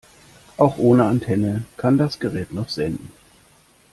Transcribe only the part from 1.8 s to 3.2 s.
das Gerät noch senden.